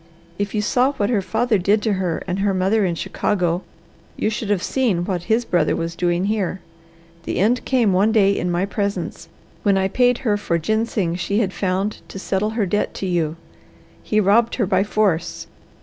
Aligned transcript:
If 0.39 0.55
you 0.55 0.63
saw 0.63 0.93
what 0.93 1.11
her 1.11 1.21
father 1.21 1.59
did 1.59 1.83
to 1.83 1.93
her 1.93 2.23
and 2.25 2.39
her 2.39 2.55
mother 2.55 2.83
in 2.85 2.95
Chicago, 2.95 3.61
you 4.17 4.31
should 4.31 4.49
have 4.49 4.63
seen 4.63 5.05
what 5.05 5.25
his 5.29 5.45
brother 5.45 5.75
was 5.75 5.95
doing 5.95 6.25
here. 6.25 6.59
The 7.25 7.37
end 7.37 7.65
came 7.65 7.93
one 7.93 8.11
day 8.11 8.35
in 8.35 8.49
my 8.49 8.65
presence, 8.65 9.29
when 9.61 9.77
I 9.77 9.87
paid 9.87 10.17
her 10.25 10.37
for 10.37 10.57
ginseng 10.57 11.13
she 11.17 11.37
had 11.37 11.53
found 11.53 12.01
to 12.07 12.17
settle 12.17 12.49
her 12.57 12.65
debt 12.65 12.95
to 12.95 13.05
you. 13.05 13.35
He 14.01 14.19
robbed 14.19 14.55
her 14.55 14.65
by 14.65 14.83
force. 14.83 15.45